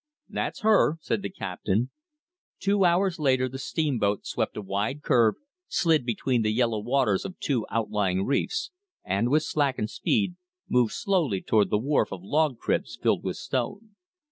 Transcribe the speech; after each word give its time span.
"That's 0.27 0.61
her," 0.61 0.97
said 0.99 1.21
the 1.21 1.29
captain. 1.29 1.91
Two 2.59 2.85
hours 2.85 3.19
later 3.19 3.47
the 3.47 3.59
steamboat 3.59 4.25
swept 4.25 4.57
a 4.57 4.61
wide 4.63 5.03
curve, 5.03 5.35
slid 5.67 6.07
between 6.07 6.41
the 6.41 6.49
yellow 6.51 6.79
waters 6.79 7.23
of 7.23 7.39
two 7.39 7.67
outlying 7.69 8.25
reefs, 8.25 8.71
and, 9.03 9.29
with 9.29 9.43
slackened 9.43 9.91
speed, 9.91 10.37
moved 10.67 10.93
slowly 10.93 11.39
toward 11.43 11.69
the 11.69 11.77
wharf 11.77 12.11
of 12.11 12.23
log 12.23 12.57
cribs 12.57 12.97
filled 12.99 13.23
with 13.23 13.37
stone. 13.37 13.95